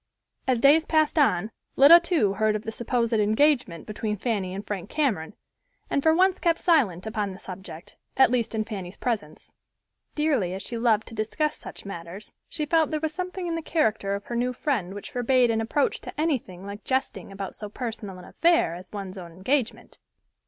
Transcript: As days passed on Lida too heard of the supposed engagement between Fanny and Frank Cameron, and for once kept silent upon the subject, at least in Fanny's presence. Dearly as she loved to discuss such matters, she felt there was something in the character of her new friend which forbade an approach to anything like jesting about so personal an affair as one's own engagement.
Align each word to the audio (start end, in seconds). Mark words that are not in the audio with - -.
As 0.47 0.59
days 0.61 0.83
passed 0.83 1.19
on 1.19 1.51
Lida 1.75 1.99
too 1.99 2.33
heard 2.33 2.55
of 2.55 2.63
the 2.63 2.71
supposed 2.71 3.13
engagement 3.13 3.85
between 3.85 4.17
Fanny 4.17 4.51
and 4.51 4.65
Frank 4.65 4.89
Cameron, 4.89 5.35
and 5.91 6.01
for 6.01 6.11
once 6.15 6.39
kept 6.39 6.57
silent 6.57 7.05
upon 7.05 7.33
the 7.33 7.39
subject, 7.39 7.97
at 8.17 8.31
least 8.31 8.55
in 8.55 8.63
Fanny's 8.63 8.97
presence. 8.97 9.51
Dearly 10.15 10.55
as 10.55 10.63
she 10.63 10.75
loved 10.75 11.05
to 11.09 11.13
discuss 11.13 11.55
such 11.55 11.85
matters, 11.85 12.33
she 12.49 12.65
felt 12.65 12.89
there 12.89 12.99
was 12.99 13.13
something 13.13 13.45
in 13.45 13.53
the 13.53 13.61
character 13.61 14.15
of 14.15 14.23
her 14.25 14.35
new 14.35 14.53
friend 14.53 14.95
which 14.95 15.11
forbade 15.11 15.51
an 15.51 15.61
approach 15.61 16.01
to 16.01 16.19
anything 16.19 16.65
like 16.65 16.83
jesting 16.83 17.31
about 17.31 17.53
so 17.53 17.69
personal 17.69 18.17
an 18.17 18.25
affair 18.25 18.73
as 18.73 18.91
one's 18.91 19.19
own 19.19 19.31
engagement. 19.31 19.99